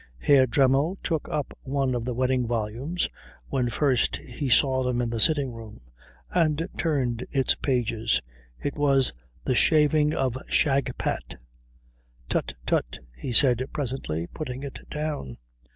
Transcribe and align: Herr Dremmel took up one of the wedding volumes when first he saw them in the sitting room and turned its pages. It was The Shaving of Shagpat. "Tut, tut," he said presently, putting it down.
Herr 0.17 0.47
Dremmel 0.47 0.97
took 1.03 1.29
up 1.29 1.55
one 1.61 1.93
of 1.93 2.05
the 2.05 2.15
wedding 2.15 2.47
volumes 2.47 3.07
when 3.49 3.69
first 3.69 4.15
he 4.15 4.49
saw 4.49 4.81
them 4.81 4.99
in 4.99 5.11
the 5.11 5.19
sitting 5.19 5.51
room 5.53 5.79
and 6.31 6.67
turned 6.75 7.23
its 7.29 7.53
pages. 7.53 8.19
It 8.59 8.73
was 8.75 9.13
The 9.45 9.53
Shaving 9.53 10.15
of 10.15 10.39
Shagpat. 10.49 11.35
"Tut, 12.29 12.55
tut," 12.65 12.97
he 13.15 13.31
said 13.31 13.63
presently, 13.73 14.25
putting 14.25 14.63
it 14.63 14.89
down. 14.89 15.37